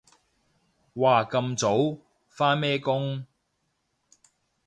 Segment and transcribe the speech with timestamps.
[0.93, 2.01] 哇咁早？
[2.27, 3.23] 返咩工？